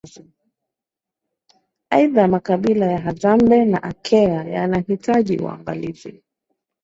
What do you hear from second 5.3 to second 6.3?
uangalizi